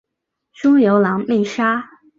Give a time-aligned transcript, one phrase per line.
[0.51, 1.91] 朱由榔被杀。